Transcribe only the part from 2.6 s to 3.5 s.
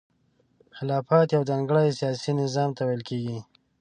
ته ویل کیږي.